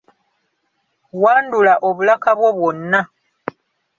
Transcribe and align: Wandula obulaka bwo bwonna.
Wandula 1.21 1.73
obulaka 1.87 2.29
bwo 2.37 2.49
bwonna. 2.57 3.01